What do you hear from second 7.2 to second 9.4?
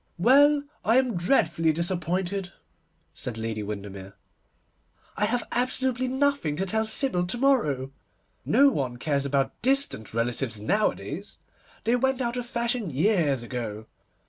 to morrow. No one cares